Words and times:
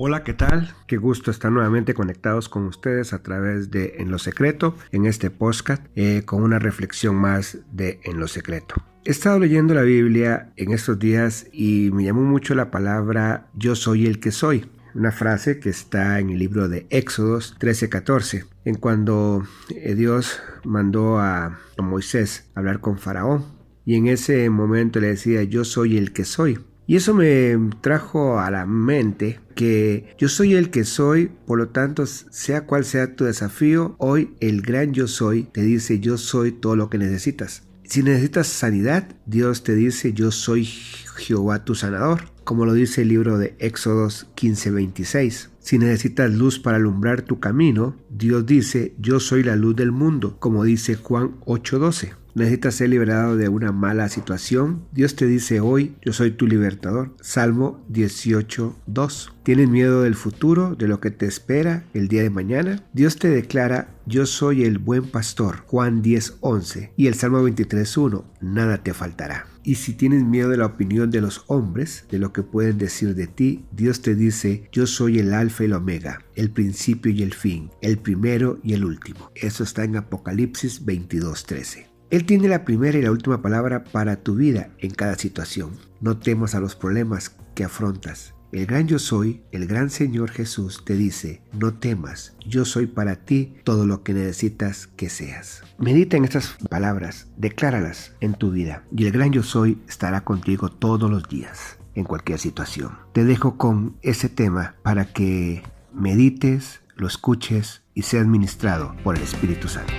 Hola, 0.00 0.22
¿qué 0.22 0.32
tal? 0.32 0.76
Qué 0.86 0.96
gusto 0.96 1.32
estar 1.32 1.50
nuevamente 1.50 1.92
conectados 1.92 2.48
con 2.48 2.66
ustedes 2.66 3.12
a 3.12 3.20
través 3.24 3.72
de 3.72 3.96
En 3.98 4.12
lo 4.12 4.20
Secreto, 4.20 4.76
en 4.92 5.06
este 5.06 5.28
podcast, 5.28 5.84
eh, 5.96 6.22
con 6.24 6.44
una 6.44 6.60
reflexión 6.60 7.16
más 7.16 7.58
de 7.72 7.98
En 8.04 8.20
lo 8.20 8.28
Secreto. 8.28 8.76
He 9.04 9.10
estado 9.10 9.40
leyendo 9.40 9.74
la 9.74 9.82
Biblia 9.82 10.52
en 10.54 10.70
estos 10.70 11.00
días 11.00 11.48
y 11.50 11.90
me 11.92 12.04
llamó 12.04 12.22
mucho 12.22 12.54
la 12.54 12.70
palabra 12.70 13.48
Yo 13.54 13.74
soy 13.74 14.06
el 14.06 14.20
que 14.20 14.30
soy. 14.30 14.70
Una 14.94 15.10
frase 15.10 15.58
que 15.58 15.70
está 15.70 16.20
en 16.20 16.30
el 16.30 16.38
libro 16.38 16.68
de 16.68 16.86
Éxodos 16.90 17.56
13:14, 17.58 18.44
en 18.66 18.76
cuando 18.76 19.42
eh, 19.74 19.96
Dios 19.96 20.40
mandó 20.62 21.18
a 21.18 21.58
Moisés 21.76 22.48
hablar 22.54 22.78
con 22.78 22.98
Faraón. 22.98 23.46
Y 23.84 23.96
en 23.96 24.06
ese 24.06 24.48
momento 24.48 25.00
le 25.00 25.08
decía, 25.08 25.42
yo 25.42 25.64
soy 25.64 25.98
el 25.98 26.12
que 26.12 26.24
soy. 26.24 26.60
Y 26.88 26.96
eso 26.96 27.12
me 27.12 27.54
trajo 27.82 28.40
a 28.40 28.50
la 28.50 28.64
mente 28.64 29.40
que 29.54 30.16
yo 30.16 30.26
soy 30.30 30.54
el 30.54 30.70
que 30.70 30.84
soy, 30.84 31.30
por 31.46 31.58
lo 31.58 31.68
tanto, 31.68 32.06
sea 32.06 32.64
cual 32.64 32.86
sea 32.86 33.14
tu 33.14 33.24
desafío, 33.24 33.94
hoy 33.98 34.34
el 34.40 34.62
gran 34.62 34.94
yo 34.94 35.06
soy 35.06 35.42
te 35.42 35.60
dice 35.60 36.00
yo 36.00 36.16
soy 36.16 36.50
todo 36.50 36.76
lo 36.76 36.88
que 36.88 36.96
necesitas. 36.96 37.64
Si 37.84 38.02
necesitas 38.02 38.46
sanidad, 38.46 39.06
Dios 39.26 39.64
te 39.64 39.74
dice 39.74 40.14
yo 40.14 40.30
soy 40.30 40.64
Jehová 40.64 41.62
tu 41.62 41.74
sanador, 41.74 42.22
como 42.44 42.64
lo 42.64 42.72
dice 42.72 43.02
el 43.02 43.08
libro 43.08 43.36
de 43.36 43.54
Éxodos 43.58 44.26
15:26. 44.34 45.50
Si 45.58 45.78
necesitas 45.78 46.32
luz 46.32 46.58
para 46.58 46.78
alumbrar 46.78 47.20
tu 47.20 47.38
camino, 47.38 47.96
Dios 48.08 48.46
dice 48.46 48.94
yo 48.98 49.20
soy 49.20 49.42
la 49.42 49.56
luz 49.56 49.76
del 49.76 49.92
mundo, 49.92 50.38
como 50.38 50.64
dice 50.64 50.94
Juan 50.94 51.32
8:12 51.44 52.14
necesitas 52.38 52.76
ser 52.76 52.88
liberado 52.88 53.36
de 53.36 53.48
una 53.48 53.72
mala 53.72 54.08
situación, 54.08 54.86
Dios 54.92 55.16
te 55.16 55.26
dice 55.26 55.60
hoy, 55.60 55.96
yo 56.02 56.12
soy 56.12 56.30
tu 56.30 56.46
libertador. 56.46 57.14
Salmo 57.20 57.84
18.2. 57.90 59.32
¿Tienes 59.42 59.68
miedo 59.68 60.02
del 60.02 60.14
futuro, 60.14 60.74
de 60.74 60.88
lo 60.88 61.00
que 61.00 61.10
te 61.10 61.26
espera 61.26 61.84
el 61.94 62.08
día 62.08 62.22
de 62.22 62.30
mañana? 62.30 62.84
Dios 62.92 63.16
te 63.16 63.28
declara, 63.28 63.94
yo 64.06 64.26
soy 64.26 64.64
el 64.64 64.78
buen 64.78 65.04
pastor. 65.04 65.64
Juan 65.66 66.02
10.11. 66.02 66.90
Y 66.96 67.06
el 67.06 67.14
Salmo 67.14 67.46
23.1. 67.46 68.24
Nada 68.40 68.82
te 68.82 68.94
faltará. 68.94 69.46
Y 69.64 69.74
si 69.74 69.92
tienes 69.92 70.24
miedo 70.24 70.48
de 70.48 70.56
la 70.56 70.66
opinión 70.66 71.10
de 71.10 71.20
los 71.20 71.44
hombres, 71.46 72.06
de 72.10 72.18
lo 72.18 72.32
que 72.32 72.42
pueden 72.42 72.78
decir 72.78 73.14
de 73.14 73.26
ti, 73.26 73.66
Dios 73.72 74.00
te 74.00 74.14
dice, 74.14 74.68
yo 74.72 74.86
soy 74.86 75.18
el 75.18 75.34
alfa 75.34 75.64
y 75.64 75.66
el 75.66 75.74
omega, 75.74 76.24
el 76.34 76.50
principio 76.50 77.12
y 77.12 77.22
el 77.22 77.34
fin, 77.34 77.70
el 77.82 77.98
primero 77.98 78.58
y 78.62 78.72
el 78.72 78.84
último. 78.84 79.30
Eso 79.34 79.64
está 79.64 79.84
en 79.84 79.96
Apocalipsis 79.96 80.86
22.13. 80.86 81.97
Él 82.10 82.24
tiene 82.24 82.48
la 82.48 82.64
primera 82.64 82.96
y 82.96 83.02
la 83.02 83.10
última 83.10 83.42
palabra 83.42 83.84
para 83.84 84.16
tu 84.16 84.34
vida 84.34 84.70
en 84.78 84.92
cada 84.92 85.16
situación. 85.16 85.72
No 86.00 86.18
temas 86.18 86.54
a 86.54 86.60
los 86.60 86.74
problemas 86.74 87.36
que 87.54 87.64
afrontas. 87.64 88.34
El 88.50 88.64
gran 88.64 88.88
yo 88.88 88.98
soy, 88.98 89.42
el 89.52 89.66
gran 89.66 89.90
Señor 89.90 90.30
Jesús 90.30 90.82
te 90.86 90.96
dice, 90.96 91.42
no 91.52 91.74
temas, 91.74 92.34
yo 92.46 92.64
soy 92.64 92.86
para 92.86 93.16
ti 93.16 93.56
todo 93.62 93.84
lo 93.84 94.02
que 94.02 94.14
necesitas 94.14 94.86
que 94.86 95.10
seas. 95.10 95.62
Medita 95.76 96.16
en 96.16 96.24
estas 96.24 96.56
palabras, 96.70 97.28
decláralas 97.36 98.14
en 98.20 98.32
tu 98.32 98.52
vida 98.52 98.84
y 98.90 99.04
el 99.04 99.12
gran 99.12 99.32
yo 99.32 99.42
soy 99.42 99.82
estará 99.86 100.24
contigo 100.24 100.70
todos 100.70 101.10
los 101.10 101.28
días, 101.28 101.78
en 101.94 102.04
cualquier 102.04 102.38
situación. 102.38 102.92
Te 103.12 103.26
dejo 103.26 103.58
con 103.58 103.98
ese 104.00 104.30
tema 104.30 104.76
para 104.82 105.04
que 105.04 105.62
medites, 105.92 106.80
lo 106.96 107.06
escuches 107.06 107.82
y 107.92 108.02
seas 108.02 108.26
ministrado 108.26 108.96
por 109.04 109.16
el 109.16 109.22
Espíritu 109.22 109.68
Santo. 109.68 109.92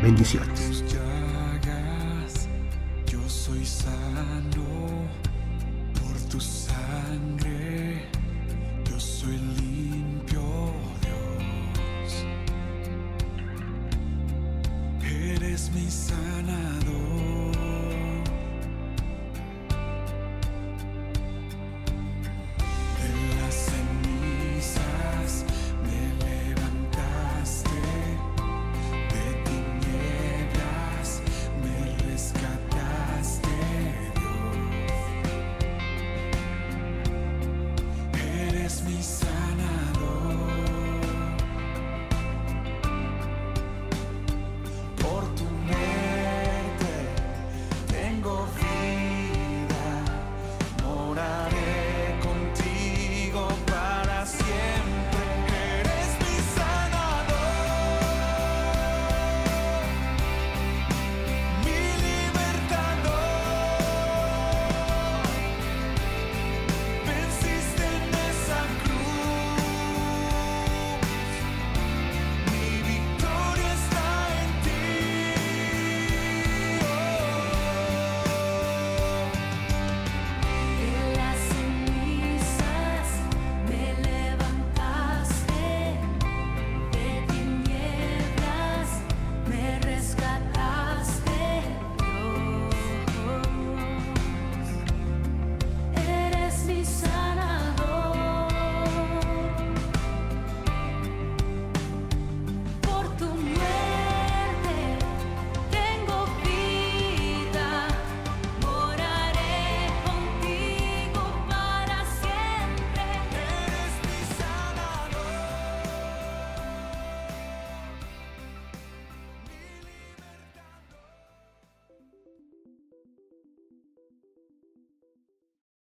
Bendiciones 0.00 0.84
soy 3.56 3.64
sano 3.64 5.08
por 5.94 6.20
tu 6.28 6.40
sangre, 6.40 8.02
yo 8.90 9.00
soy 9.00 9.38
limpio, 9.38 10.72
Dios. 11.00 12.24
Eres 15.02 15.70
mi 15.72 15.90
sana. 15.90 16.65